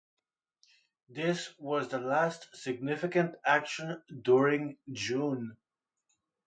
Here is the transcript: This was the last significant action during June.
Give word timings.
This 1.09 1.53
was 1.59 1.89
the 1.89 1.99
last 1.99 2.55
significant 2.55 3.35
action 3.45 4.01
during 4.23 4.79
June. 4.91 5.57